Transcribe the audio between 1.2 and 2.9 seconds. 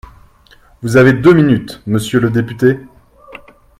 minutes, monsieur le député.